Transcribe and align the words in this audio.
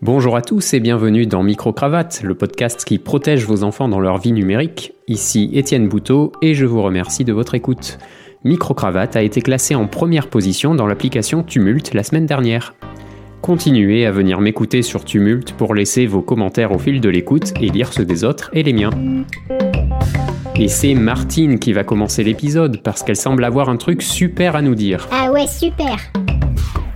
Bonjour 0.00 0.34
à 0.34 0.42
tous 0.42 0.74
et 0.74 0.80
bienvenue 0.80 1.26
dans 1.26 1.44
Micro-Cravate, 1.44 2.22
le 2.24 2.34
podcast 2.34 2.84
qui 2.84 2.98
protège 2.98 3.46
vos 3.46 3.62
enfants 3.62 3.88
dans 3.88 4.00
leur 4.00 4.18
vie 4.18 4.32
numérique. 4.32 4.94
Ici 5.06 5.50
Étienne 5.52 5.88
Bouteau 5.88 6.32
et 6.42 6.54
je 6.54 6.66
vous 6.66 6.82
remercie 6.82 7.24
de 7.24 7.32
votre 7.32 7.54
écoute. 7.54 7.98
Micro-Cravate 8.42 9.14
a 9.14 9.22
été 9.22 9.40
classé 9.40 9.76
en 9.76 9.86
première 9.86 10.26
position 10.26 10.74
dans 10.74 10.88
l'application 10.88 11.44
Tumult 11.44 11.94
la 11.94 12.02
semaine 12.02 12.26
dernière. 12.26 12.74
Continuez 13.42 14.04
à 14.04 14.10
venir 14.10 14.40
m'écouter 14.40 14.82
sur 14.82 15.04
Tumult 15.04 15.52
pour 15.52 15.74
laisser 15.74 16.06
vos 16.06 16.22
commentaires 16.22 16.72
au 16.72 16.78
fil 16.78 17.00
de 17.00 17.08
l'écoute 17.08 17.52
et 17.60 17.68
lire 17.68 17.92
ceux 17.92 18.04
des 18.04 18.24
autres 18.24 18.50
et 18.52 18.64
les 18.64 18.72
miens. 18.72 18.90
Et 20.56 20.68
c'est 20.68 20.94
Martine 20.94 21.58
qui 21.58 21.72
va 21.72 21.84
commencer 21.84 22.24
l'épisode 22.24 22.82
parce 22.82 23.02
qu'elle 23.02 23.16
semble 23.16 23.44
avoir 23.44 23.68
un 23.68 23.76
truc 23.76 24.02
super 24.02 24.56
à 24.56 24.62
nous 24.62 24.74
dire. 24.74 25.08
Ah 25.10 25.30
ouais, 25.30 25.46
super 25.46 25.96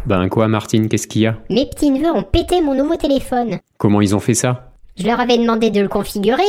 Ben 0.07 0.29
quoi 0.29 0.49
Martine, 0.49 0.89
qu'est-ce 0.89 1.07
qu'il 1.09 1.23
y 1.23 1.27
a 1.27 1.37
Mes 1.51 1.67
petits 1.67 1.91
neveux 1.91 2.11
ont 2.11 2.23
pété 2.23 2.61
mon 2.63 2.75
nouveau 2.75 2.97
téléphone. 2.97 3.59
Comment 3.79 4.01
ils 4.01 4.15
ont 4.15 4.21
fait 4.21 4.35
ça 4.35 4.71
Je 4.99 5.05
leur 5.07 5.19
avais 5.21 5.37
demandé 5.37 5.71
de 5.71 5.81
le 5.81 5.89
configurer, 5.89 6.43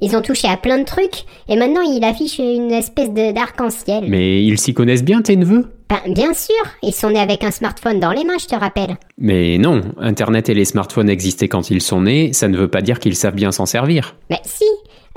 ils 0.00 0.16
ont 0.16 0.22
touché 0.22 0.48
à 0.48 0.56
plein 0.56 0.78
de 0.78 0.84
trucs, 0.84 1.24
et 1.48 1.56
maintenant 1.56 1.82
il 1.82 2.02
affiche 2.04 2.38
une 2.40 2.72
espèce 2.72 3.10
de- 3.10 3.32
d'arc-en-ciel. 3.32 4.04
Mais 4.08 4.42
ils 4.44 4.58
s'y 4.58 4.74
connaissent 4.74 5.04
bien 5.04 5.22
tes 5.22 5.36
neveux 5.36 5.66
Ben, 5.88 6.12
bien 6.12 6.34
sûr, 6.34 6.54
ils 6.82 6.92
sont 6.92 7.10
nés 7.10 7.20
avec 7.20 7.44
un 7.44 7.52
smartphone 7.52 8.00
dans 8.00 8.10
les 8.10 8.24
mains, 8.24 8.38
je 8.40 8.46
te 8.46 8.56
rappelle. 8.56 8.96
Mais 9.16 9.58
non, 9.58 9.80
Internet 10.00 10.48
et 10.48 10.54
les 10.54 10.64
smartphones 10.64 11.08
existaient 11.08 11.46
quand 11.48 11.70
ils 11.70 11.80
sont 11.82 12.00
nés, 12.02 12.32
ça 12.32 12.48
ne 12.48 12.56
veut 12.58 12.68
pas 12.68 12.82
dire 12.82 12.98
qu'ils 12.98 13.14
savent 13.14 13.34
bien 13.36 13.52
s'en 13.52 13.66
servir. 13.66 14.16
Mais 14.28 14.40
si, 14.44 14.64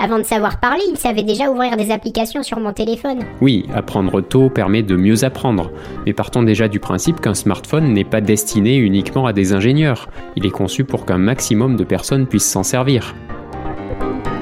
avant 0.00 0.18
de 0.18 0.24
savoir 0.24 0.60
parler, 0.60 0.82
ils 0.88 0.96
savaient 0.96 1.24
déjà 1.24 1.50
ouvrir 1.50 1.76
des 1.76 1.90
applications 1.90 2.44
sur 2.44 2.60
mon 2.60 2.72
téléphone. 2.72 3.18
Oui, 3.40 3.66
apprendre 3.74 4.20
tôt 4.20 4.48
permet 4.48 4.84
de 4.84 4.94
mieux 4.94 5.24
apprendre, 5.24 5.72
mais 6.06 6.12
partons 6.12 6.44
déjà 6.44 6.68
du 6.68 6.78
principe 6.78 7.20
qu'un 7.20 7.34
smartphone 7.34 7.92
n'est 7.92 8.04
pas 8.04 8.20
destiné 8.20 8.76
uniquement 8.76 9.26
à 9.26 9.32
des 9.32 9.52
ingénieurs, 9.52 10.08
il 10.36 10.46
est 10.46 10.50
conçu 10.50 10.84
pour 10.84 11.04
qu'un 11.04 11.18
maximum 11.18 11.74
de 11.74 11.82
personnes 11.82 12.28
puissent 12.28 12.48
s'en 12.48 12.62
servir. 12.62 13.16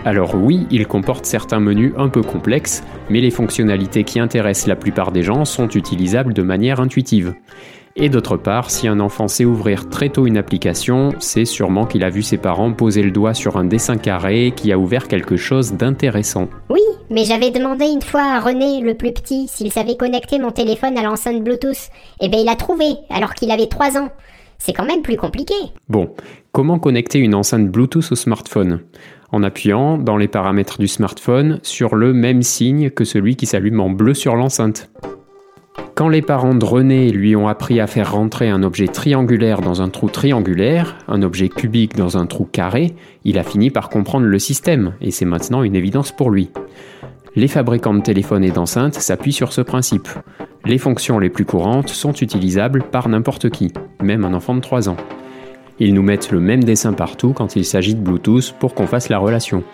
Alors 0.04 0.34
oui, 0.34 0.66
il 0.70 0.86
comporte 0.86 1.24
certains 1.24 1.58
menus 1.58 1.94
un 1.96 2.10
peu 2.10 2.22
complexes, 2.22 2.84
mais 3.08 3.20
les 3.20 3.30
fonctionnalités 3.30 4.04
qui 4.04 4.20
intéressent 4.20 4.68
la 4.68 4.76
plupart 4.76 5.10
des 5.10 5.22
gens 5.22 5.44
sont 5.44 5.68
utilisables 5.70 6.34
de 6.34 6.42
manière 6.42 6.80
intuitive. 6.80 7.34
Et 7.98 8.10
d'autre 8.10 8.36
part, 8.36 8.70
si 8.70 8.88
un 8.88 9.00
enfant 9.00 9.26
sait 9.26 9.46
ouvrir 9.46 9.88
très 9.88 10.10
tôt 10.10 10.26
une 10.26 10.36
application, 10.36 11.14
c'est 11.18 11.46
sûrement 11.46 11.86
qu'il 11.86 12.04
a 12.04 12.10
vu 12.10 12.22
ses 12.22 12.36
parents 12.36 12.70
poser 12.70 13.02
le 13.02 13.10
doigt 13.10 13.32
sur 13.32 13.56
un 13.56 13.64
dessin 13.64 13.96
carré 13.96 14.52
qui 14.54 14.70
a 14.70 14.78
ouvert 14.78 15.08
quelque 15.08 15.38
chose 15.38 15.72
d'intéressant. 15.72 16.50
Oui, 16.68 16.82
mais 17.08 17.24
j'avais 17.24 17.50
demandé 17.50 17.86
une 17.86 18.02
fois 18.02 18.20
à 18.20 18.40
René, 18.40 18.82
le 18.82 18.92
plus 18.92 19.12
petit, 19.12 19.48
s'il 19.48 19.72
savait 19.72 19.96
connecter 19.96 20.38
mon 20.38 20.50
téléphone 20.50 20.98
à 20.98 21.02
l'enceinte 21.02 21.42
Bluetooth. 21.42 21.88
Et 22.20 22.28
ben 22.28 22.38
il 22.38 22.48
a 22.50 22.54
trouvé, 22.56 22.84
alors 23.08 23.32
qu'il 23.32 23.50
avait 23.50 23.66
3 23.66 23.96
ans. 23.96 24.10
C'est 24.58 24.74
quand 24.74 24.84
même 24.84 25.00
plus 25.00 25.16
compliqué. 25.16 25.54
Bon, 25.88 26.10
comment 26.52 26.78
connecter 26.78 27.18
une 27.18 27.34
enceinte 27.34 27.70
Bluetooth 27.70 28.12
au 28.12 28.14
smartphone? 28.14 28.80
En 29.32 29.42
appuyant 29.42 29.96
dans 29.96 30.18
les 30.18 30.28
paramètres 30.28 30.78
du 30.78 30.86
smartphone 30.86 31.60
sur 31.62 31.94
le 31.94 32.12
même 32.12 32.42
signe 32.42 32.90
que 32.90 33.04
celui 33.04 33.36
qui 33.36 33.46
s'allume 33.46 33.80
en 33.80 33.88
bleu 33.88 34.12
sur 34.12 34.36
l'enceinte. 34.36 34.90
Quand 35.96 36.10
les 36.10 36.20
parents 36.20 36.54
de 36.54 36.62
René 36.62 37.10
lui 37.10 37.36
ont 37.36 37.48
appris 37.48 37.80
à 37.80 37.86
faire 37.86 38.12
rentrer 38.12 38.50
un 38.50 38.62
objet 38.62 38.86
triangulaire 38.86 39.62
dans 39.62 39.80
un 39.80 39.88
trou 39.88 40.10
triangulaire, 40.10 40.98
un 41.08 41.22
objet 41.22 41.48
cubique 41.48 41.96
dans 41.96 42.18
un 42.18 42.26
trou 42.26 42.44
carré, 42.44 42.94
il 43.24 43.38
a 43.38 43.42
fini 43.42 43.70
par 43.70 43.88
comprendre 43.88 44.26
le 44.26 44.38
système, 44.38 44.92
et 45.00 45.10
c'est 45.10 45.24
maintenant 45.24 45.62
une 45.62 45.74
évidence 45.74 46.12
pour 46.12 46.30
lui. 46.30 46.50
Les 47.34 47.48
fabricants 47.48 47.94
de 47.94 48.02
téléphones 48.02 48.44
et 48.44 48.50
d'enceintes 48.50 48.96
s'appuient 48.96 49.32
sur 49.32 49.54
ce 49.54 49.62
principe. 49.62 50.10
Les 50.66 50.76
fonctions 50.76 51.18
les 51.18 51.30
plus 51.30 51.46
courantes 51.46 51.88
sont 51.88 52.12
utilisables 52.12 52.82
par 52.82 53.08
n'importe 53.08 53.48
qui, 53.48 53.72
même 54.02 54.26
un 54.26 54.34
enfant 54.34 54.54
de 54.54 54.60
3 54.60 54.90
ans. 54.90 54.98
Ils 55.78 55.94
nous 55.94 56.02
mettent 56.02 56.30
le 56.30 56.40
même 56.40 56.62
dessin 56.62 56.92
partout 56.92 57.32
quand 57.32 57.56
il 57.56 57.64
s'agit 57.64 57.94
de 57.94 58.02
Bluetooth 58.02 58.54
pour 58.58 58.74
qu'on 58.74 58.86
fasse 58.86 59.08
la 59.08 59.16
relation. 59.16 59.64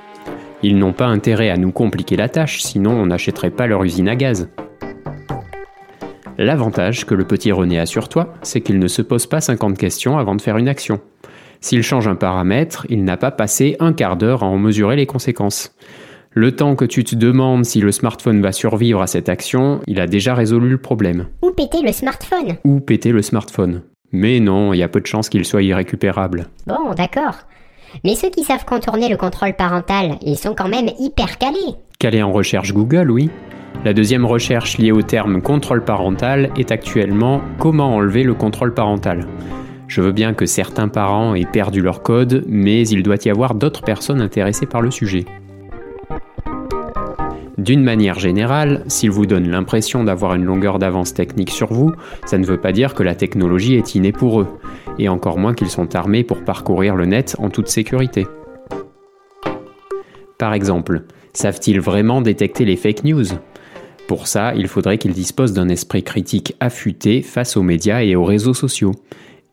Ils 0.62 0.78
n'ont 0.78 0.92
pas 0.92 1.06
intérêt 1.06 1.50
à 1.50 1.56
nous 1.56 1.72
compliquer 1.72 2.14
la 2.14 2.28
tâche, 2.28 2.62
sinon 2.62 2.92
on 2.92 3.06
n'achèterait 3.06 3.50
pas 3.50 3.66
leur 3.66 3.82
usine 3.82 4.08
à 4.08 4.14
gaz. 4.14 4.48
L'avantage 6.42 7.06
que 7.06 7.14
le 7.14 7.24
petit 7.24 7.52
René 7.52 7.78
a 7.78 7.86
sur 7.86 8.08
toi, 8.08 8.34
c'est 8.42 8.62
qu'il 8.62 8.80
ne 8.80 8.88
se 8.88 9.00
pose 9.00 9.28
pas 9.28 9.40
50 9.40 9.78
questions 9.78 10.18
avant 10.18 10.34
de 10.34 10.42
faire 10.42 10.56
une 10.56 10.66
action. 10.66 10.98
S'il 11.60 11.84
change 11.84 12.08
un 12.08 12.16
paramètre, 12.16 12.84
il 12.88 13.04
n'a 13.04 13.16
pas 13.16 13.30
passé 13.30 13.76
un 13.78 13.92
quart 13.92 14.16
d'heure 14.16 14.42
à 14.42 14.46
en 14.46 14.58
mesurer 14.58 14.96
les 14.96 15.06
conséquences. 15.06 15.72
Le 16.32 16.50
temps 16.50 16.74
que 16.74 16.84
tu 16.84 17.04
te 17.04 17.14
demandes 17.14 17.64
si 17.64 17.80
le 17.80 17.92
smartphone 17.92 18.42
va 18.42 18.50
survivre 18.50 19.00
à 19.00 19.06
cette 19.06 19.28
action, 19.28 19.82
il 19.86 20.00
a 20.00 20.08
déjà 20.08 20.34
résolu 20.34 20.68
le 20.68 20.78
problème. 20.78 21.28
Ou 21.42 21.52
péter 21.52 21.80
le 21.80 21.92
smartphone? 21.92 22.56
Ou 22.64 22.80
péter 22.80 23.12
le 23.12 23.22
smartphone? 23.22 23.82
Mais 24.10 24.40
non, 24.40 24.72
il 24.72 24.78
y 24.78 24.82
a 24.82 24.88
peu 24.88 25.00
de 25.00 25.06
chances 25.06 25.28
qu'il 25.28 25.44
soit 25.44 25.62
irrécupérable. 25.62 26.48
Bon, 26.66 26.92
d'accord. 26.96 27.36
Mais 28.02 28.16
ceux 28.16 28.30
qui 28.30 28.42
savent 28.42 28.64
contourner 28.64 29.08
le 29.08 29.16
contrôle 29.16 29.54
parental, 29.54 30.18
ils 30.22 30.36
sont 30.36 30.56
quand 30.56 30.68
même 30.68 30.90
hyper 30.98 31.38
calés. 31.38 31.76
Calé 32.00 32.20
en 32.20 32.32
recherche 32.32 32.72
Google, 32.72 33.12
oui. 33.12 33.30
La 33.84 33.92
deuxième 33.92 34.24
recherche 34.24 34.78
liée 34.78 34.92
au 34.92 35.02
terme 35.02 35.42
contrôle 35.42 35.84
parental 35.84 36.50
est 36.56 36.70
actuellement 36.70 37.40
comment 37.58 37.96
enlever 37.96 38.22
le 38.22 38.34
contrôle 38.34 38.74
parental. 38.74 39.26
Je 39.88 40.00
veux 40.00 40.12
bien 40.12 40.34
que 40.34 40.46
certains 40.46 40.88
parents 40.88 41.34
aient 41.34 41.44
perdu 41.44 41.82
leur 41.82 42.02
code, 42.02 42.44
mais 42.46 42.86
il 42.88 43.02
doit 43.02 43.24
y 43.24 43.28
avoir 43.28 43.54
d'autres 43.54 43.82
personnes 43.82 44.20
intéressées 44.20 44.66
par 44.66 44.82
le 44.82 44.90
sujet. 44.90 45.24
D'une 47.58 47.82
manière 47.82 48.18
générale, 48.18 48.82
s'ils 48.86 49.10
vous 49.10 49.26
donnent 49.26 49.50
l'impression 49.50 50.02
d'avoir 50.02 50.34
une 50.34 50.44
longueur 50.44 50.78
d'avance 50.78 51.12
technique 51.12 51.50
sur 51.50 51.72
vous, 51.72 51.92
ça 52.24 52.38
ne 52.38 52.46
veut 52.46 52.60
pas 52.60 52.72
dire 52.72 52.94
que 52.94 53.02
la 53.02 53.14
technologie 53.14 53.74
est 53.74 53.94
innée 53.94 54.12
pour 54.12 54.40
eux, 54.40 54.48
et 54.98 55.08
encore 55.08 55.38
moins 55.38 55.54
qu'ils 55.54 55.70
sont 55.70 55.94
armés 55.94 56.24
pour 56.24 56.42
parcourir 56.42 56.96
le 56.96 57.04
net 57.04 57.36
en 57.38 57.50
toute 57.50 57.68
sécurité. 57.68 58.26
Par 60.38 60.54
exemple, 60.54 61.02
savent-ils 61.34 61.80
vraiment 61.80 62.22
détecter 62.22 62.64
les 62.64 62.76
fake 62.76 63.04
news? 63.04 63.26
Pour 64.12 64.26
ça, 64.26 64.52
il 64.54 64.68
faudrait 64.68 64.98
qu'ils 64.98 65.14
disposent 65.14 65.54
d'un 65.54 65.70
esprit 65.70 66.02
critique 66.02 66.54
affûté 66.60 67.22
face 67.22 67.56
aux 67.56 67.62
médias 67.62 68.02
et 68.02 68.14
aux 68.14 68.26
réseaux 68.26 68.52
sociaux. 68.52 68.92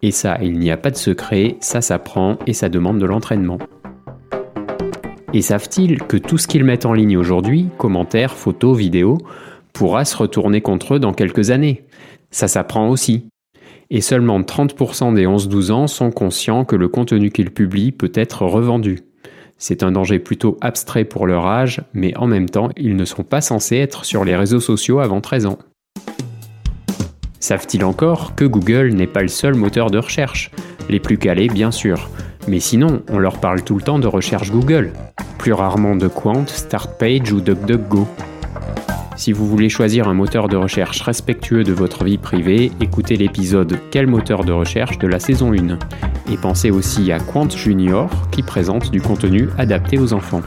Et 0.02 0.12
ça, 0.12 0.38
il 0.42 0.60
n'y 0.60 0.70
a 0.70 0.76
pas 0.76 0.92
de 0.92 0.98
secret, 0.98 1.56
ça 1.62 1.80
s'apprend 1.80 2.38
et 2.46 2.52
ça 2.52 2.68
demande 2.68 3.00
de 3.00 3.06
l'entraînement. 3.06 3.58
Et 5.32 5.42
savent-ils 5.42 6.00
que 6.00 6.18
tout 6.18 6.38
ce 6.38 6.46
qu'ils 6.46 6.66
mettent 6.66 6.86
en 6.86 6.92
ligne 6.92 7.16
aujourd'hui, 7.16 7.70
commentaires, 7.78 8.36
photos, 8.36 8.78
vidéos, 8.78 9.18
pourra 9.72 10.04
se 10.04 10.18
retourner 10.18 10.60
contre 10.60 10.96
eux 10.96 11.00
dans 11.00 11.14
quelques 11.14 11.52
années? 11.52 11.86
Ça 12.30 12.50
s'apprend 12.50 12.90
aussi. 12.90 13.30
Et 13.90 14.02
seulement 14.02 14.42
30% 14.42 15.14
des 15.14 15.26
11-12 15.26 15.72
ans 15.72 15.88
sont 15.88 16.12
conscients 16.12 16.66
que 16.66 16.76
le 16.76 16.90
contenu 16.90 17.32
qu'ils 17.32 17.52
publient 17.52 17.94
peut 17.94 18.12
être 18.14 18.46
revendu. 18.46 19.06
C'est 19.62 19.84
un 19.84 19.92
danger 19.92 20.20
plutôt 20.20 20.58
abstrait 20.62 21.04
pour 21.04 21.28
leur 21.28 21.46
âge, 21.46 21.82
mais 21.94 22.16
en 22.16 22.28
même 22.28 22.50
temps, 22.50 22.70
ils 22.78 22.96
ne 22.96 23.04
sont 23.04 23.24
pas 23.24 23.42
censés 23.42 23.76
être 23.76 24.06
sur 24.06 24.24
les 24.24 24.38
réseaux 24.38 24.62
sociaux 24.62 25.00
avant 25.00 25.20
13 25.20 25.48
ans. 25.48 25.60
Savent-ils 27.42 27.84
encore 27.84 28.36
que 28.36 28.46
Google 28.46 28.94
n'est 28.94 29.06
pas 29.06 29.22
le 29.22 29.28
seul 29.28 29.56
moteur 29.56 29.92
de 29.92 29.98
recherche? 29.98 30.52
Les 30.88 31.02
plus 31.02 31.18
calés, 31.18 31.50
bien 31.50 31.72
sûr. 31.72 32.10
Mais 32.48 32.62
sinon, 32.62 33.04
on 33.10 33.20
leur 33.20 33.42
parle 33.42 33.62
tout 33.62 33.76
le 33.76 33.82
temps 33.82 34.00
de 34.00 34.08
recherche 34.08 34.50
Google. 34.50 34.94
Plus 35.38 35.52
rarement 35.52 35.98
de 35.98 36.08
Quant, 36.08 36.48
Startpage 36.48 37.34
ou 37.34 37.42
DuckDuckGo. 37.42 38.08
Si 39.20 39.34
vous 39.34 39.46
voulez 39.46 39.68
choisir 39.68 40.08
un 40.08 40.14
moteur 40.14 40.48
de 40.48 40.56
recherche 40.56 41.02
respectueux 41.02 41.66
de 41.66 41.74
votre 41.74 42.06
vie 42.06 42.18
privée, 42.18 42.72
écoutez 42.80 43.18
l'épisode 43.18 43.78
Quel 43.92 44.08
moteur 44.08 44.46
de 44.46 44.54
recherche 44.54 44.98
de 44.98 45.08
la 45.08 45.20
saison 45.20 45.52
1. 45.52 45.78
Et 46.32 46.38
pensez 46.38 46.72
aussi 46.72 47.12
à 47.12 47.20
Quant 47.20 47.50
Junior 47.50 48.10
qui 48.32 48.44
présente 48.44 48.92
du 48.92 49.02
contenu 49.02 49.50
adapté 49.58 50.00
aux 50.00 50.14
enfants. 50.14 50.42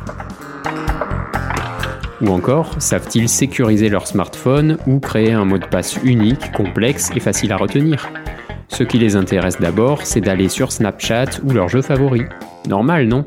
Ou 2.22 2.28
encore, 2.28 2.80
savent-ils 2.80 3.28
sécuriser 3.28 3.90
leur 3.90 4.06
smartphone 4.06 4.78
ou 4.86 5.00
créer 5.00 5.32
un 5.32 5.44
mot 5.44 5.58
de 5.58 5.66
passe 5.66 5.98
unique, 6.02 6.52
complexe 6.52 7.10
et 7.14 7.20
facile 7.20 7.52
à 7.52 7.58
retenir? 7.58 8.08
Ce 8.68 8.84
qui 8.84 8.96
les 8.96 9.16
intéresse 9.16 9.60
d'abord, 9.60 10.06
c'est 10.06 10.22
d'aller 10.22 10.48
sur 10.48 10.72
Snapchat 10.72 11.42
ou 11.44 11.50
leur 11.50 11.68
jeu 11.68 11.82
favori. 11.82 12.22
Normal, 12.66 13.06
non? 13.06 13.26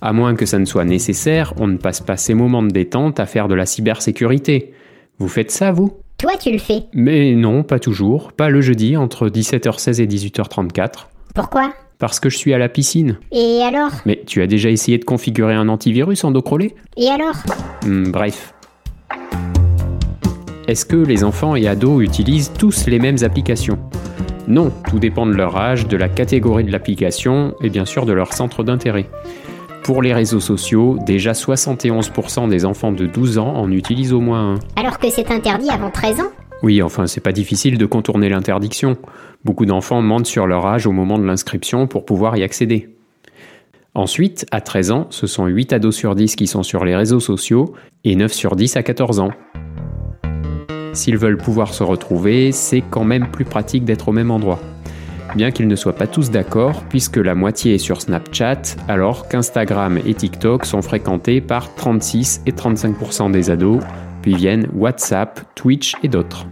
À 0.00 0.14
moins 0.14 0.34
que 0.34 0.46
ça 0.46 0.58
ne 0.58 0.64
soit 0.64 0.86
nécessaire, 0.86 1.52
on 1.58 1.66
ne 1.66 1.76
passe 1.76 2.00
pas 2.00 2.16
ces 2.16 2.32
moments 2.32 2.62
de 2.62 2.70
détente 2.70 3.20
à 3.20 3.26
faire 3.26 3.48
de 3.48 3.54
la 3.54 3.66
cybersécurité. 3.66 4.72
Vous 5.18 5.28
faites 5.28 5.50
ça, 5.50 5.72
vous? 5.72 5.94
Toi, 6.16 6.32
tu 6.40 6.52
le 6.52 6.58
fais. 6.58 6.84
Mais 6.94 7.34
non, 7.34 7.64
pas 7.64 7.80
toujours. 7.80 8.32
Pas 8.32 8.50
le 8.50 8.60
jeudi 8.60 8.96
entre 8.96 9.28
17h16 9.28 10.00
et 10.00 10.06
18h34. 10.06 11.06
Pourquoi? 11.34 11.72
Parce 11.98 12.20
que 12.20 12.30
je 12.30 12.36
suis 12.36 12.54
à 12.54 12.58
la 12.58 12.68
piscine. 12.68 13.18
Et 13.32 13.62
alors? 13.62 13.90
Mais 14.06 14.22
tu 14.26 14.42
as 14.42 14.46
déjà 14.46 14.70
essayé 14.70 14.96
de 14.96 15.04
configurer 15.04 15.54
un 15.54 15.68
antivirus 15.68 16.22
en 16.22 16.30
dos 16.30 16.44
Et 16.96 17.08
alors? 17.08 17.34
Hmm, 17.84 18.12
bref. 18.12 18.54
Est-ce 20.68 20.86
que 20.86 20.96
les 20.96 21.24
enfants 21.24 21.56
et 21.56 21.66
ados 21.66 22.04
utilisent 22.04 22.52
tous 22.56 22.86
les 22.86 23.00
mêmes 23.00 23.18
applications? 23.22 23.78
Non, 24.46 24.72
tout 24.88 25.00
dépend 25.00 25.26
de 25.26 25.32
leur 25.32 25.56
âge, 25.56 25.88
de 25.88 25.96
la 25.96 26.08
catégorie 26.08 26.62
de 26.62 26.70
l'application 26.70 27.54
et 27.60 27.70
bien 27.70 27.84
sûr 27.84 28.06
de 28.06 28.12
leur 28.12 28.34
centre 28.34 28.62
d'intérêt. 28.62 29.06
Pour 29.88 30.02
les 30.02 30.12
réseaux 30.12 30.38
sociaux, 30.38 30.98
déjà 31.06 31.32
71% 31.32 32.50
des 32.50 32.66
enfants 32.66 32.92
de 32.92 33.06
12 33.06 33.38
ans 33.38 33.54
en 33.54 33.72
utilisent 33.72 34.12
au 34.12 34.20
moins 34.20 34.52
un. 34.52 34.58
Alors 34.76 34.98
que 34.98 35.08
c'est 35.08 35.30
interdit 35.30 35.70
avant 35.70 35.90
13 35.90 36.20
ans? 36.20 36.30
Oui, 36.62 36.82
enfin, 36.82 37.06
c'est 37.06 37.22
pas 37.22 37.32
difficile 37.32 37.78
de 37.78 37.86
contourner 37.86 38.28
l'interdiction. 38.28 38.98
Beaucoup 39.46 39.64
d'enfants 39.64 40.02
mentent 40.02 40.26
sur 40.26 40.46
leur 40.46 40.66
âge 40.66 40.86
au 40.86 40.92
moment 40.92 41.18
de 41.18 41.24
l'inscription 41.24 41.86
pour 41.86 42.04
pouvoir 42.04 42.36
y 42.36 42.42
accéder. 42.42 42.90
Ensuite, 43.94 44.44
à 44.50 44.60
13 44.60 44.90
ans, 44.90 45.06
ce 45.08 45.26
sont 45.26 45.46
8 45.46 45.72
ados 45.72 45.96
sur 45.96 46.14
10 46.14 46.36
qui 46.36 46.46
sont 46.46 46.62
sur 46.62 46.84
les 46.84 46.94
réseaux 46.94 47.18
sociaux 47.18 47.72
et 48.04 48.14
9 48.14 48.30
sur 48.30 48.56
10 48.56 48.76
à 48.76 48.82
14 48.82 49.20
ans. 49.20 49.30
S'ils 50.92 51.16
veulent 51.16 51.38
pouvoir 51.38 51.72
se 51.72 51.82
retrouver, 51.82 52.52
c'est 52.52 52.82
quand 52.82 53.04
même 53.04 53.28
plus 53.28 53.46
pratique 53.46 53.86
d'être 53.86 54.08
au 54.08 54.12
même 54.12 54.30
endroit. 54.30 54.60
Bien 55.34 55.50
qu'ils 55.50 55.68
ne 55.68 55.76
soient 55.76 55.94
pas 55.94 56.06
tous 56.06 56.30
d'accord, 56.30 56.84
puisque 56.88 57.18
la 57.18 57.34
moitié 57.34 57.74
est 57.74 57.78
sur 57.78 58.00
Snapchat, 58.00 58.62
alors 58.88 59.28
qu'Instagram 59.28 59.98
et 60.06 60.14
TikTok 60.14 60.64
sont 60.64 60.82
fréquentés 60.82 61.40
par 61.40 61.74
36 61.74 62.42
et 62.46 62.52
35% 62.52 63.30
des 63.30 63.50
ados, 63.50 63.82
puis 64.22 64.34
viennent 64.34 64.68
WhatsApp, 64.74 65.40
Twitch 65.54 65.94
et 66.02 66.08
d'autres. 66.08 66.46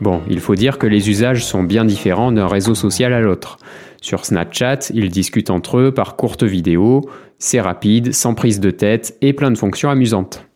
Bon, 0.00 0.22
il 0.28 0.40
faut 0.40 0.54
dire 0.54 0.78
que 0.78 0.86
les 0.86 1.08
usages 1.08 1.44
sont 1.44 1.62
bien 1.62 1.84
différents 1.84 2.32
d'un 2.32 2.48
réseau 2.48 2.74
social 2.74 3.12
à 3.12 3.20
l'autre. 3.20 3.58
Sur 4.00 4.24
Snapchat, 4.24 4.90
ils 4.92 5.10
discutent 5.10 5.50
entre 5.50 5.78
eux 5.78 5.92
par 5.92 6.16
courtes 6.16 6.42
vidéos, 6.42 7.02
c'est 7.38 7.60
rapide, 7.60 8.12
sans 8.12 8.34
prise 8.34 8.60
de 8.60 8.70
tête 8.70 9.16
et 9.20 9.32
plein 9.32 9.50
de 9.50 9.58
fonctions 9.58 9.90
amusantes. 9.90 10.46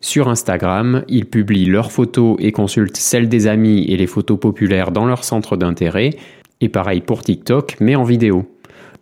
Sur 0.00 0.28
Instagram, 0.28 1.04
ils 1.08 1.26
publient 1.26 1.66
leurs 1.66 1.92
photos 1.92 2.36
et 2.40 2.52
consultent 2.52 2.96
celles 2.96 3.28
des 3.28 3.46
amis 3.46 3.84
et 3.84 3.96
les 3.96 4.08
photos 4.08 4.38
populaires 4.38 4.90
dans 4.90 5.06
leur 5.06 5.22
centre 5.22 5.56
d'intérêt, 5.56 6.10
et 6.62 6.68
pareil 6.68 7.02
pour 7.02 7.22
TikTok, 7.22 7.76
mais 7.80 7.96
en 7.96 8.04
vidéo. 8.04 8.46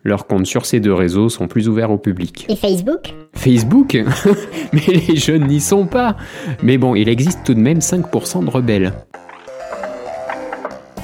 Leurs 0.03 0.27
comptes 0.27 0.47
sur 0.47 0.65
ces 0.65 0.81
deux 0.81 0.95
réseaux 0.95 1.29
sont 1.29 1.47
plus 1.47 1.69
ouverts 1.69 1.91
au 1.91 1.99
public. 1.99 2.47
Et 2.49 2.57
Facebook? 2.57 3.15
Facebook? 3.35 4.03
Mais 4.73 4.81
les 4.87 5.17
jeunes 5.17 5.47
n'y 5.47 5.61
sont 5.61 5.87
pas 5.87 6.17
Mais 6.63 6.79
bon, 6.79 6.95
il 6.95 7.09
existe 7.11 7.45
tout 7.45 7.53
de 7.53 7.61
même 7.61 7.81
5% 7.81 8.47
de 8.47 8.51
rebelles. 8.51 8.95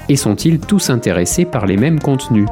Et 0.08 0.16
sont-ils 0.16 0.58
tous 0.58 0.88
intéressés 0.88 1.44
par 1.44 1.66
les 1.66 1.76
mêmes 1.76 2.00
contenus? 2.00 2.46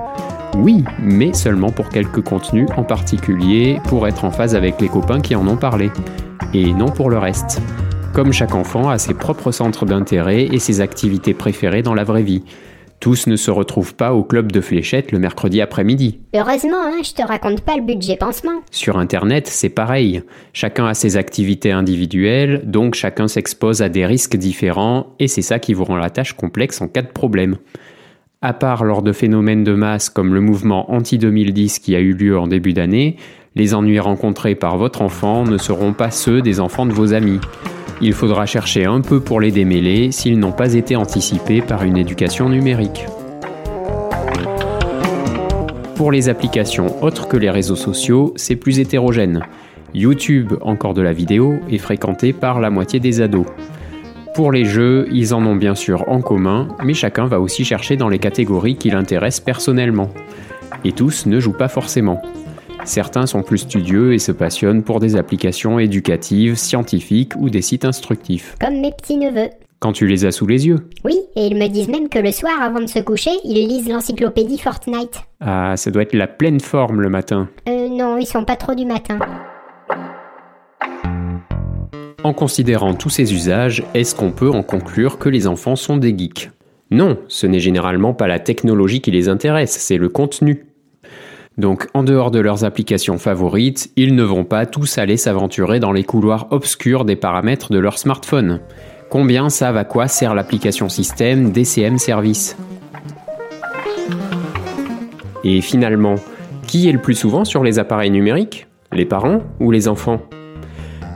Oui, 0.59 0.85
mais 1.01 1.33
seulement 1.33 1.71
pour 1.71 1.89
quelques 1.89 2.23
contenus 2.23 2.69
en 2.77 2.85
particulier, 2.85 3.79
pour 3.89 4.07
être 4.07 4.25
en 4.25 4.31
phase 4.31 4.55
avec 4.55 4.81
les 4.81 4.89
copains 4.89 5.21
qui 5.21 5.35
en 5.35 5.49
ont 5.49 5.57
parlé. 5.57 5.91
Et 6.53 6.73
non 6.73 6.91
pour 6.91 7.11
le 7.11 7.19
reste. 7.19 7.61
Comme 8.13 8.33
chaque 8.33 8.55
enfant 8.55 8.89
a 8.89 8.99
ses 8.99 9.15
propres 9.15 9.51
centres 9.51 9.87
d'intérêt 9.87 10.45
et 10.45 10.59
ses 10.59 10.81
activités 10.81 11.35
préférées 11.35 11.83
dans 11.83 11.95
la 11.95 12.05
vraie 12.05 12.23
vie. 12.23 12.45
Tous 13.05 13.27
ne 13.27 13.37
se 13.37 13.51
retrouvent 13.51 13.95
pas 13.95 14.15
au 14.15 14.25
club 14.25 14.51
de 14.51 14.63
fléchettes 14.63 15.13
le 15.13 15.19
mercredi 15.19 15.61
après-midi. 15.61 16.21
Heureusement, 16.35 16.81
hein, 16.83 17.03
je 17.05 17.13
te 17.13 17.21
raconte 17.21 17.61
pas 17.61 17.77
le 17.77 17.83
budget 17.83 18.17
pansement. 18.17 18.63
Sur 18.71 18.97
Internet, 18.97 19.47
c'est 19.47 19.69
pareil. 19.69 20.23
Chacun 20.55 20.87
a 20.87 20.95
ses 20.95 21.19
activités 21.19 21.71
individuelles, 21.71 22.63
donc 22.65 22.95
chacun 22.95 23.29
s'expose 23.29 23.83
à 23.83 23.91
des 23.91 24.07
risques 24.07 24.37
différents, 24.37 25.09
et 25.19 25.29
c'est 25.29 25.43
ça 25.43 25.59
qui 25.59 25.75
vous 25.75 25.85
rend 25.85 25.97
la 25.97 26.09
tâche 26.09 26.33
complexe 26.33 26.81
en 26.81 26.89
cas 26.89 27.03
de 27.03 27.09
problème. 27.09 27.59
À 28.41 28.55
part 28.55 28.85
lors 28.85 29.03
de 29.03 29.13
phénomènes 29.13 29.65
de 29.65 29.75
masse 29.75 30.09
comme 30.09 30.33
le 30.33 30.41
mouvement 30.41 30.91
anti-2010 30.91 31.81
qui 31.81 31.95
a 31.95 32.01
eu 32.01 32.15
lieu 32.15 32.39
en 32.39 32.47
début 32.47 32.73
d'année, 32.73 33.17
les 33.57 33.73
ennuis 33.75 34.01
rencontrés 34.01 34.57
par 34.57 34.77
votre 34.77 35.01
enfant 35.01 35.45
ne 35.45 35.59
seront 35.59 35.93
pas 35.93 36.11
ceux 36.11 36.43
des 36.43 36.59
enfants 36.59 36.87
de 36.87 36.93
vos 36.93 37.15
amis. 37.15 37.39
Il 38.01 38.13
faudra 38.13 38.47
chercher 38.47 38.85
un 38.85 39.01
peu 39.01 39.21
pour 39.21 39.41
les 39.41 39.53
démêler 39.53 40.11
s'ils 40.11 40.39
n'ont 40.41 40.53
pas 40.53 40.75
été 40.75 40.97
anticipés 40.97 41.63
par 41.63 41.85
une 41.85 41.97
éducation 41.97 42.49
numérique. 42.49 43.07
Pour 45.95 46.11
les 46.11 46.29
applications 46.29 47.03
autres 47.05 47.29
que 47.29 47.37
les 47.37 47.51
réseaux 47.51 47.77
sociaux, 47.77 48.33
c'est 48.35 48.57
plus 48.57 48.81
hétérogène. 48.81 49.43
YouTube, 49.95 50.55
encore 50.61 50.93
de 50.93 51.03
la 51.03 51.13
vidéo, 51.13 51.61
est 51.71 51.79
fréquenté 51.79 52.33
par 52.33 52.59
la 52.59 52.71
moitié 52.71 52.99
des 52.99 53.21
ados. 53.21 53.47
Pour 54.35 54.51
les 54.51 54.65
jeux, 54.65 55.07
ils 55.13 55.33
en 55.33 55.47
ont 55.47 55.55
bien 55.55 55.77
sûr 55.77 56.09
en 56.09 56.21
commun, 56.21 56.67
mais 56.83 56.95
chacun 56.95 57.27
va 57.27 57.39
aussi 57.39 57.65
chercher 57.65 57.97
dans 57.97 58.09
les 58.09 58.19
catégories 58.19 58.75
qui 58.75 58.91
l'intéressent 58.91 59.45
personnellement. 59.45 60.11
Et 60.85 60.91
tous 60.91 61.27
ne 61.27 61.39
jouent 61.39 61.53
pas 61.53 61.69
forcément. 61.69 62.21
Certains 62.85 63.25
sont 63.25 63.43
plus 63.43 63.59
studieux 63.59 64.13
et 64.13 64.19
se 64.19 64.31
passionnent 64.31 64.83
pour 64.83 65.01
des 65.01 65.17
applications 65.17 65.79
éducatives, 65.79 66.57
scientifiques 66.57 67.33
ou 67.37 67.49
des 67.49 67.63
sites 67.63 67.87
instructifs. 67.87 68.57
Comme 68.61 68.81
mes 68.81 68.93
petits-neveux. 68.93 69.49
Quand 69.81 69.93
tu 69.93 70.07
les 70.07 70.27
as 70.27 70.33
sous 70.33 70.47
les 70.47 70.67
yeux. 70.67 70.89
Oui, 71.05 71.19
et 71.35 71.47
ils 71.47 71.57
me 71.57 71.67
disent 71.69 71.89
même 71.89 72.09
que 72.09 72.19
le 72.19 72.31
soir, 72.31 72.53
avant 72.61 72.81
de 72.81 72.87
se 72.87 72.99
coucher, 73.01 73.31
ils 73.45 73.67
lisent 73.67 73.89
l'encyclopédie 73.89 74.59
Fortnite. 74.59 75.23
Ah, 75.41 75.77
ça 75.77 75.91
doit 75.91 76.03
être 76.03 76.15
la 76.15 76.27
pleine 76.27 76.61
forme 76.61 77.01
le 77.01 77.09
matin. 77.09 77.49
Euh, 77.69 77.89
non, 77.89 78.19
ils 78.19 78.27
sont 78.27 78.45
pas 78.45 78.57
trop 78.57 78.75
du 78.75 78.85
matin. 78.85 79.19
En 82.23 82.33
considérant 82.33 82.95
tous 82.95 83.11
ces 83.11 83.35
usages, 83.35 83.83
est-ce 83.95 84.15
qu'on 84.15 84.31
peut 84.31 84.51
en 84.51 84.63
conclure 84.63 85.19
que 85.19 85.29
les 85.29 85.47
enfants 85.47 85.77
sont 85.77 85.97
des 85.97 86.17
geeks? 86.17 86.51
Non, 86.91 87.19
ce 87.29 87.47
n'est 87.47 87.61
généralement 87.61 88.15
pas 88.15 88.27
la 88.27 88.39
technologie 88.39 89.01
qui 89.01 89.11
les 89.11 89.29
intéresse, 89.29 89.73
c'est 89.73 89.99
le 89.99 90.09
contenu. 90.09 90.65
Donc 91.57 91.89
en 91.95 92.03
dehors 92.03 92.31
de 92.31 92.41
leurs 92.41 92.65
applications 92.65 93.19
favorites, 93.19 93.91
ils 93.97 94.15
ne 94.15 94.25
vont 94.25 94.45
pas 94.45 94.67
tous 94.67 94.99
aller 94.99 95.17
s'aventurer 95.17 95.79
dans 95.79 95.93
les 95.93 96.03
couloirs 96.03 96.49
obscurs 96.51 97.05
des 97.05 97.17
paramètres 97.17 97.73
de 97.73 97.79
leur 97.79 97.99
smartphone. 97.99 98.61
Combien 99.09 99.49
savent 99.49 99.77
à 99.77 99.85
quoi 99.85 100.09
sert 100.09 100.35
l'application 100.35 100.89
système 100.89 101.53
DCM 101.53 101.99
Service? 101.99 102.57
Et 105.45 105.61
finalement, 105.61 106.17
qui 106.67 106.89
est 106.89 106.93
le 106.93 107.01
plus 107.01 107.15
souvent 107.15 107.45
sur 107.45 107.63
les 107.63 107.79
appareils 107.79 108.11
numériques? 108.11 108.67
Les 108.93 109.05
parents 109.05 109.43
ou 109.61 109.71
les 109.71 109.87
enfants? 109.87 110.23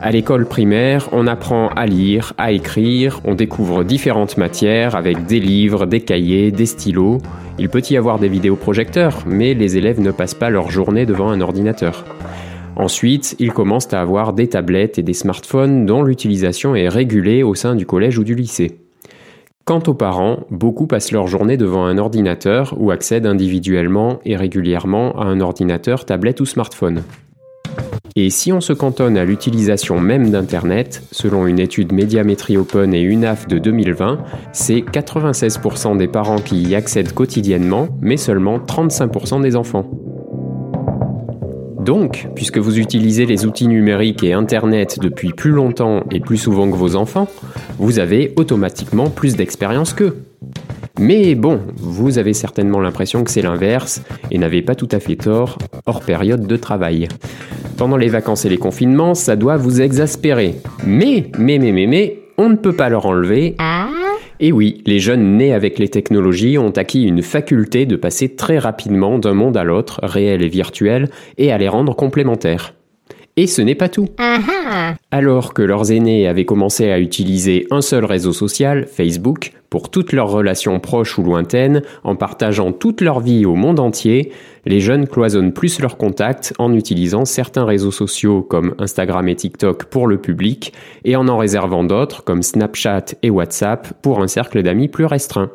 À 0.00 0.10
l'école 0.12 0.46
primaire, 0.46 1.08
on 1.12 1.26
apprend 1.26 1.68
à 1.68 1.84
lire, 1.86 2.32
à 2.38 2.52
écrire, 2.52 3.20
on 3.24 3.34
découvre 3.34 3.82
différentes 3.82 4.36
matières 4.36 4.94
avec 4.94 5.26
des 5.26 5.40
livres, 5.40 5.86
des 5.86 6.00
cahiers, 6.00 6.52
des 6.52 6.66
stylos. 6.66 7.18
Il 7.58 7.68
peut 7.68 7.82
y 7.90 7.96
avoir 7.96 8.20
des 8.20 8.28
vidéoprojecteurs, 8.28 9.24
mais 9.26 9.54
les 9.54 9.76
élèves 9.76 10.00
ne 10.00 10.12
passent 10.12 10.34
pas 10.34 10.50
leur 10.50 10.70
journée 10.70 11.04
devant 11.04 11.30
un 11.30 11.40
ordinateur. 11.40 12.04
Ensuite, 12.76 13.34
ils 13.40 13.52
commencent 13.52 13.92
à 13.92 14.00
avoir 14.00 14.34
des 14.34 14.48
tablettes 14.48 15.00
et 15.00 15.02
des 15.02 15.14
smartphones 15.14 15.84
dont 15.84 16.04
l'utilisation 16.04 16.76
est 16.76 16.88
régulée 16.88 17.42
au 17.42 17.56
sein 17.56 17.74
du 17.74 17.84
collège 17.84 18.18
ou 18.18 18.24
du 18.24 18.36
lycée. 18.36 18.78
Quant 19.64 19.82
aux 19.88 19.94
parents, 19.94 20.46
beaucoup 20.50 20.86
passent 20.86 21.10
leur 21.10 21.26
journée 21.26 21.56
devant 21.56 21.84
un 21.84 21.98
ordinateur 21.98 22.74
ou 22.78 22.92
accèdent 22.92 23.26
individuellement 23.26 24.20
et 24.24 24.36
régulièrement 24.36 25.18
à 25.20 25.24
un 25.24 25.40
ordinateur, 25.40 26.04
tablette 26.04 26.40
ou 26.40 26.46
smartphone. 26.46 27.02
Et 28.20 28.30
si 28.30 28.52
on 28.52 28.60
se 28.60 28.72
cantonne 28.72 29.16
à 29.16 29.24
l'utilisation 29.24 30.00
même 30.00 30.32
d'Internet, 30.32 31.04
selon 31.12 31.46
une 31.46 31.60
étude 31.60 31.92
Médiamétrie 31.92 32.56
Open 32.56 32.92
et 32.92 33.00
UNAF 33.00 33.46
de 33.46 33.60
2020, 33.60 34.18
c'est 34.50 34.80
96% 34.80 35.96
des 35.96 36.08
parents 36.08 36.40
qui 36.40 36.60
y 36.60 36.74
accèdent 36.74 37.12
quotidiennement, 37.12 37.86
mais 38.00 38.16
seulement 38.16 38.58
35% 38.58 39.40
des 39.40 39.54
enfants. 39.54 39.88
Donc, 41.78 42.26
puisque 42.34 42.58
vous 42.58 42.80
utilisez 42.80 43.24
les 43.24 43.46
outils 43.46 43.68
numériques 43.68 44.24
et 44.24 44.32
Internet 44.32 44.98
depuis 45.00 45.32
plus 45.32 45.52
longtemps 45.52 46.02
et 46.10 46.18
plus 46.18 46.38
souvent 46.38 46.68
que 46.68 46.76
vos 46.76 46.96
enfants, 46.96 47.28
vous 47.78 48.00
avez 48.00 48.34
automatiquement 48.34 49.10
plus 49.10 49.36
d'expérience 49.36 49.94
qu'eux. 49.94 50.16
Mais 50.98 51.34
bon, 51.34 51.60
vous 51.76 52.18
avez 52.18 52.32
certainement 52.32 52.80
l'impression 52.80 53.22
que 53.22 53.30
c'est 53.30 53.42
l'inverse 53.42 54.02
et 54.30 54.38
n'avez 54.38 54.62
pas 54.62 54.74
tout 54.74 54.88
à 54.90 54.98
fait 54.98 55.16
tort, 55.16 55.58
hors 55.86 56.00
période 56.00 56.46
de 56.46 56.56
travail. 56.56 57.08
Pendant 57.76 57.96
les 57.96 58.08
vacances 58.08 58.44
et 58.44 58.48
les 58.48 58.58
confinements, 58.58 59.14
ça 59.14 59.36
doit 59.36 59.56
vous 59.56 59.80
exaspérer. 59.80 60.56
Mais, 60.84 61.30
mais, 61.38 61.58
mais, 61.58 61.70
mais, 61.70 61.86
mais, 61.86 62.18
on 62.36 62.48
ne 62.48 62.56
peut 62.56 62.74
pas 62.74 62.88
leur 62.88 63.06
enlever. 63.06 63.54
Ah 63.58 63.88
Et 64.40 64.50
oui, 64.50 64.82
les 64.86 64.98
jeunes 64.98 65.36
nés 65.36 65.52
avec 65.52 65.78
les 65.78 65.88
technologies 65.88 66.58
ont 66.58 66.70
acquis 66.70 67.04
une 67.04 67.22
faculté 67.22 67.86
de 67.86 67.96
passer 67.96 68.34
très 68.34 68.58
rapidement 68.58 69.20
d'un 69.20 69.34
monde 69.34 69.56
à 69.56 69.62
l'autre, 69.62 70.00
réel 70.02 70.42
et 70.42 70.48
virtuel, 70.48 71.08
et 71.36 71.52
à 71.52 71.58
les 71.58 71.68
rendre 71.68 71.94
complémentaires. 71.94 72.74
Et 73.38 73.46
ce 73.46 73.62
n'est 73.62 73.76
pas 73.76 73.88
tout. 73.88 74.08
Ah 74.18 74.96
Alors 75.12 75.54
que 75.54 75.62
leurs 75.62 75.92
aînés 75.92 76.26
avaient 76.26 76.44
commencé 76.44 76.90
à 76.90 76.98
utiliser 76.98 77.68
un 77.70 77.82
seul 77.82 78.04
réseau 78.04 78.32
social, 78.32 78.84
Facebook, 78.84 79.52
pour 79.70 79.92
toutes 79.92 80.10
leurs 80.10 80.28
relations 80.28 80.80
proches 80.80 81.16
ou 81.18 81.22
lointaines, 81.22 81.82
en 82.02 82.16
partageant 82.16 82.72
toute 82.72 83.00
leur 83.00 83.20
vie 83.20 83.46
au 83.46 83.54
monde 83.54 83.78
entier, 83.78 84.32
les 84.66 84.80
jeunes 84.80 85.06
cloisonnent 85.06 85.52
plus 85.52 85.78
leurs 85.78 85.98
contacts 85.98 86.52
en 86.58 86.74
utilisant 86.74 87.24
certains 87.24 87.64
réseaux 87.64 87.92
sociaux 87.92 88.42
comme 88.42 88.74
Instagram 88.80 89.28
et 89.28 89.36
TikTok 89.36 89.84
pour 89.84 90.08
le 90.08 90.18
public 90.18 90.72
et 91.04 91.14
en 91.14 91.28
en 91.28 91.38
réservant 91.38 91.84
d'autres 91.84 92.24
comme 92.24 92.42
Snapchat 92.42 93.04
et 93.22 93.30
WhatsApp 93.30 94.02
pour 94.02 94.20
un 94.20 94.26
cercle 94.26 94.64
d'amis 94.64 94.88
plus 94.88 95.04
restreint. 95.04 95.52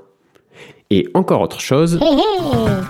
Et 0.96 1.08
encore 1.16 1.42
autre 1.42 1.60
chose, 1.60 2.00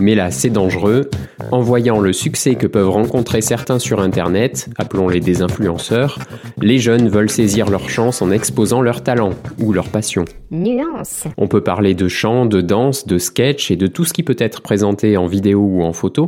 mais 0.01 0.13
là 0.13 0.29
c'est 0.29 0.49
dangereux, 0.49 1.09
en 1.53 1.61
voyant 1.61 2.01
le 2.01 2.11
succès 2.11 2.55
que 2.55 2.67
peuvent 2.67 2.89
rencontrer 2.89 3.39
certains 3.39 3.79
sur 3.79 4.01
Internet, 4.01 4.67
appelons-les 4.77 5.21
des 5.21 5.41
influenceurs, 5.41 6.19
les 6.61 6.79
jeunes 6.79 7.07
veulent 7.07 7.29
saisir 7.29 7.69
leur 7.69 7.89
chance 7.89 8.21
en 8.21 8.29
exposant 8.29 8.81
leur 8.81 9.03
talent 9.03 9.29
ou 9.57 9.71
leur 9.71 9.87
passion. 9.87 10.25
Nuance. 10.51 11.23
On 11.37 11.47
peut 11.47 11.61
parler 11.61 11.93
de 11.93 12.09
chant, 12.09 12.45
de 12.45 12.59
danse, 12.59 13.07
de 13.07 13.17
sketch 13.17 13.71
et 13.71 13.77
de 13.77 13.87
tout 13.87 14.03
ce 14.03 14.11
qui 14.11 14.23
peut 14.23 14.35
être 14.37 14.59
présenté 14.59 15.15
en 15.15 15.25
vidéo 15.25 15.61
ou 15.61 15.83
en 15.83 15.93
photo. 15.93 16.27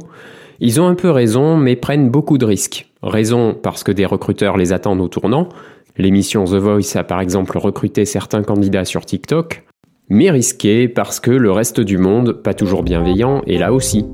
Ils 0.62 0.80
ont 0.80 0.88
un 0.88 0.96
peu 0.96 1.10
raison, 1.10 1.58
mais 1.58 1.76
prennent 1.76 2.10
beaucoup 2.10 2.38
de 2.38 2.46
risques. 2.46 2.90
Raison 3.04 3.54
parce 3.54 3.84
que 3.84 3.92
des 3.92 4.06
recruteurs 4.06 4.56
les 4.56 4.72
attendent 4.72 5.02
au 5.02 5.10
tournant, 5.10 5.50
L'émission 5.98 6.44
The 6.44 6.56
Voice 6.56 6.96
a 6.96 7.04
par 7.06 7.22
exemple 7.22 7.58
recruté 7.58 8.04
certains 8.04 8.44
candidats 8.44 8.84
sur 8.84 9.06
TikTok, 9.06 9.64
mais 10.10 10.30
risqué 10.30 10.88
parce 10.88 11.20
que 11.20 11.32
le 11.32 11.52
reste 11.52 11.80
du 11.80 11.98
monde, 11.98 12.34
pas 12.34 12.54
toujours 12.54 12.84
bienveillant, 12.84 13.42
est 13.48 13.58
là 13.58 13.74
aussi. 13.74 14.06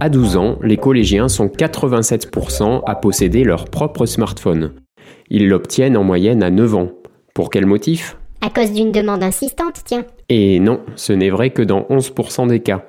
À 0.00 0.08
12 0.08 0.36
ans, 0.36 0.58
les 0.62 0.76
collégiens 0.76 1.28
sont 1.28 1.46
87% 1.46 2.82
à 2.86 2.94
posséder 2.94 3.42
leur 3.42 3.64
propre 3.64 4.06
smartphone. 4.06 4.72
Ils 5.28 5.48
l'obtiennent 5.48 5.96
en 5.96 6.04
moyenne 6.04 6.42
à 6.42 6.50
9 6.50 6.74
ans. 6.76 6.88
Pour 7.34 7.50
quel 7.50 7.66
motif? 7.66 8.16
À 8.40 8.50
cause 8.50 8.72
d'une 8.72 8.92
demande 8.92 9.22
insistante, 9.22 9.82
tiens. 9.84 10.04
Et 10.28 10.60
non, 10.60 10.80
ce 10.94 11.12
n'est 11.12 11.30
vrai 11.30 11.50
que 11.50 11.62
dans 11.62 11.82
11% 11.90 12.48
des 12.48 12.60
cas. 12.60 12.84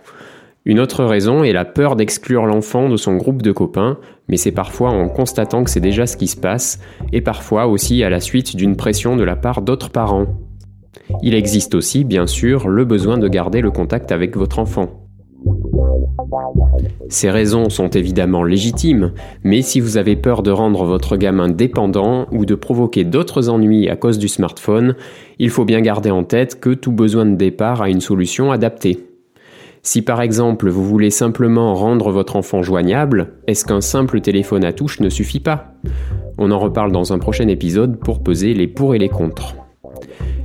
Une 0.70 0.80
autre 0.80 1.04
raison 1.04 1.44
est 1.44 1.52
la 1.52 1.66
peur 1.66 1.96
d'exclure 1.96 2.46
l'enfant 2.46 2.90
de 2.90 2.96
son 2.96 3.16
groupe 3.16 3.42
de 3.42 3.52
copains, 3.52 3.98
mais 4.28 4.38
c'est 4.38 4.52
parfois 4.52 4.92
en 4.92 5.10
constatant 5.10 5.64
que 5.64 5.72
c'est 5.72 5.80
déjà 5.80 6.06
ce 6.06 6.16
qui 6.16 6.28
se 6.28 6.38
passe, 6.38 6.80
et 7.12 7.22
parfois 7.22 7.66
aussi 7.66 8.04
à 8.04 8.12
la 8.12 8.20
suite 8.20 8.56
d'une 8.56 8.76
pression 8.76 9.16
de 9.16 9.24
la 9.24 9.36
part 9.36 9.64
d'autres 9.64 9.90
parents. 9.90 10.28
Il 11.24 11.34
existe 11.34 11.74
aussi, 11.74 12.04
bien 12.04 12.28
sûr, 12.28 12.68
le 12.70 12.86
besoin 12.86 13.18
de 13.18 13.28
garder 13.28 13.62
le 13.62 13.72
contact 13.72 14.12
avec 14.12 14.38
votre 14.38 14.60
enfant. 14.60 15.08
Ces 17.08 17.32
raisons 17.32 17.72
sont 17.72 17.90
évidemment 17.90 18.44
légitimes, 18.44 19.14
mais 19.44 19.64
si 19.64 19.80
vous 19.80 19.98
avez 19.98 20.16
peur 20.16 20.44
de 20.44 20.52
rendre 20.52 20.86
votre 20.86 21.18
gamin 21.18 21.50
dépendant 21.50 22.28
ou 22.32 22.46
de 22.46 22.54
provoquer 22.54 23.06
d'autres 23.06 23.50
ennuis 23.50 23.90
à 23.90 23.96
cause 23.96 24.20
du 24.20 24.28
smartphone, 24.28 24.96
il 25.40 25.50
faut 25.50 25.66
bien 25.66 25.82
garder 25.82 26.12
en 26.12 26.24
tête 26.24 26.60
que 26.60 26.76
tout 26.76 26.92
besoin 26.92 27.26
de 27.26 27.36
départ 27.36 27.82
a 27.82 27.90
une 27.90 28.02
solution 28.02 28.52
adaptée. 28.52 29.09
Si 29.81 30.01
par 30.01 30.21
exemple 30.21 30.69
vous 30.69 30.86
voulez 30.86 31.09
simplement 31.09 31.74
rendre 31.74 32.12
votre 32.12 32.36
enfant 32.36 32.62
joignable, 32.63 33.33
est-ce 33.48 33.65
qu'un 33.65 33.81
simple 33.81 34.21
téléphone 34.21 34.65
à 34.65 34.74
touche 34.74 35.00
ne 35.00 35.09
suffit 35.09 35.39
pas? 35.39 35.74
On 36.38 36.51
en 36.51 36.59
reparle 36.59 36.91
dans 36.91 37.13
un 37.13 37.19
prochain 37.19 37.48
épisode 37.48 37.98
pour 38.00 38.21
peser 38.21 38.53
les 38.53 38.67
pour 38.67 38.93
et 38.93 38.98
les 38.98 39.09
contre. 39.09 39.55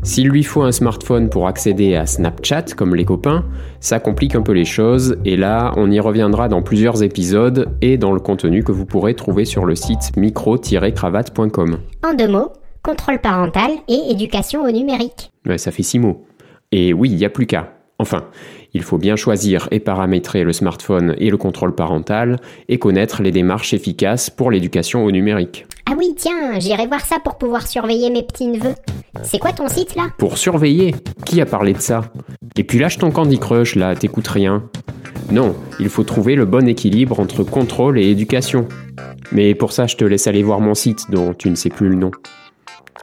S'il 0.02 0.28
lui 0.28 0.42
faut 0.42 0.62
un 0.62 0.72
smartphone 0.72 1.30
pour 1.30 1.48
accéder 1.48 1.96
à 1.96 2.04
Snapchat 2.04 2.66
comme 2.76 2.94
les 2.94 3.04
copains, 3.04 3.44
ça 3.80 4.00
complique 4.00 4.34
un 4.34 4.42
peu 4.42 4.52
les 4.52 4.66
choses 4.66 5.16
et 5.24 5.36
là 5.36 5.72
on 5.76 5.90
y 5.90 5.98
reviendra 5.98 6.48
dans 6.48 6.62
plusieurs 6.62 7.02
épisodes 7.02 7.74
et 7.80 7.96
dans 7.96 8.12
le 8.12 8.20
contenu 8.20 8.62
que 8.62 8.72
vous 8.72 8.86
pourrez 8.86 9.14
trouver 9.14 9.44
sur 9.44 9.64
le 9.64 9.74
site 9.74 10.16
micro-cravate.com. 10.16 11.78
En 12.06 12.14
deux 12.14 12.28
mots, 12.28 12.52
contrôle 12.82 13.18
parental 13.18 13.70
et 13.88 14.10
éducation 14.10 14.62
au 14.62 14.70
numérique. 14.70 15.32
Ouais, 15.46 15.58
ça 15.58 15.70
fait 15.70 15.82
six 15.82 15.98
mots. 15.98 16.26
Et 16.70 16.92
oui, 16.92 17.10
il 17.10 17.16
n'y 17.16 17.24
a 17.24 17.30
plus 17.30 17.46
qu'à. 17.46 17.72
Enfin, 17.98 18.24
il 18.74 18.82
faut 18.82 18.98
bien 18.98 19.16
choisir 19.16 19.68
et 19.70 19.80
paramétrer 19.80 20.44
le 20.44 20.52
smartphone 20.52 21.14
et 21.18 21.30
le 21.30 21.36
contrôle 21.36 21.74
parental 21.74 22.38
et 22.68 22.78
connaître 22.78 23.22
les 23.22 23.30
démarches 23.30 23.72
efficaces 23.72 24.30
pour 24.30 24.50
l'éducation 24.50 25.04
au 25.04 25.10
numérique. 25.10 25.66
Ah 25.86 25.94
oui, 25.96 26.14
tiens, 26.16 26.58
j'irai 26.58 26.86
voir 26.86 27.00
ça 27.00 27.16
pour 27.22 27.38
pouvoir 27.38 27.66
surveiller 27.66 28.10
mes 28.10 28.22
petits-neveux. 28.22 28.74
C'est 29.22 29.38
quoi 29.38 29.52
ton 29.52 29.68
site 29.68 29.94
là? 29.94 30.08
Pour 30.18 30.38
surveiller? 30.38 30.94
Qui 31.24 31.40
a 31.40 31.46
parlé 31.46 31.72
de 31.72 31.80
ça? 31.80 32.10
Et 32.56 32.64
puis 32.64 32.78
lâche 32.78 32.98
ton 32.98 33.10
Candy 33.10 33.38
Crush 33.38 33.76
là, 33.76 33.94
t'écoutes 33.94 34.28
rien. 34.28 34.64
Non, 35.30 35.54
il 35.78 35.88
faut 35.88 36.04
trouver 36.04 36.34
le 36.34 36.44
bon 36.44 36.66
équilibre 36.68 37.20
entre 37.20 37.44
contrôle 37.44 37.98
et 37.98 38.10
éducation. 38.10 38.66
Mais 39.32 39.54
pour 39.54 39.72
ça, 39.72 39.86
je 39.86 39.96
te 39.96 40.04
laisse 40.04 40.26
aller 40.26 40.42
voir 40.42 40.60
mon 40.60 40.74
site 40.74 41.10
dont 41.10 41.32
tu 41.32 41.48
ne 41.48 41.54
sais 41.54 41.70
plus 41.70 41.88
le 41.88 41.96
nom. 41.96 42.10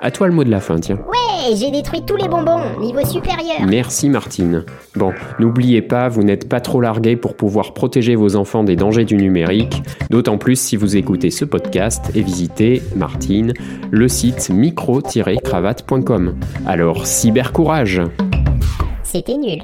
À 0.03 0.09
toi 0.09 0.27
le 0.27 0.33
mot 0.33 0.43
de 0.43 0.49
la 0.49 0.59
fin, 0.59 0.79
tiens. 0.79 0.97
Ouais, 1.07 1.55
j'ai 1.55 1.69
détruit 1.69 2.01
tous 2.05 2.15
les 2.15 2.27
bonbons, 2.27 2.59
niveau 2.79 3.05
supérieur. 3.05 3.61
Merci 3.67 4.09
Martine. 4.09 4.65
Bon, 4.95 5.13
n'oubliez 5.37 5.83
pas, 5.83 6.09
vous 6.09 6.23
n'êtes 6.23 6.49
pas 6.49 6.59
trop 6.59 6.81
largué 6.81 7.15
pour 7.15 7.35
pouvoir 7.35 7.75
protéger 7.75 8.15
vos 8.15 8.35
enfants 8.35 8.63
des 8.63 8.75
dangers 8.75 9.05
du 9.05 9.15
numérique, 9.15 9.83
d'autant 10.09 10.39
plus 10.39 10.59
si 10.59 10.75
vous 10.75 10.97
écoutez 10.97 11.29
ce 11.29 11.45
podcast 11.45 12.11
et 12.15 12.21
visitez, 12.21 12.81
Martine, 12.95 13.53
le 13.91 14.07
site 14.07 14.49
micro-cravate.com. 14.49 16.35
Alors, 16.65 17.05
cybercourage 17.05 18.01
C'était 19.03 19.37
nul. 19.37 19.61